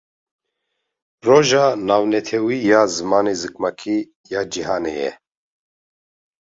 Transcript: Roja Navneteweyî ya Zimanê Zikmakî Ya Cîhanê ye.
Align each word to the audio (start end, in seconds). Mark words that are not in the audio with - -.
Roja 1.27 1.61
Navneteweyî 1.87 2.59
ya 2.71 2.81
Zimanê 2.95 3.35
Zikmakî 3.41 3.97
Ya 4.31 4.41
Cîhanê 4.53 4.93
ye. 5.01 5.11